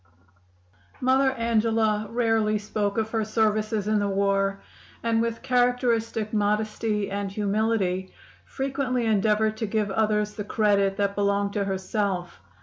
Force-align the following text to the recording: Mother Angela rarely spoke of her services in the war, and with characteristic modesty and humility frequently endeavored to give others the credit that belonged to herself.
Mother 0.99 1.29
Angela 1.33 2.07
rarely 2.09 2.57
spoke 2.57 2.97
of 2.97 3.11
her 3.11 3.23
services 3.23 3.87
in 3.87 3.99
the 3.99 4.07
war, 4.09 4.59
and 5.03 5.21
with 5.21 5.43
characteristic 5.43 6.33
modesty 6.33 7.11
and 7.11 7.31
humility 7.31 8.11
frequently 8.43 9.05
endeavored 9.05 9.57
to 9.57 9.67
give 9.67 9.91
others 9.91 10.33
the 10.33 10.43
credit 10.43 10.97
that 10.97 11.13
belonged 11.13 11.53
to 11.53 11.65
herself. 11.65 12.39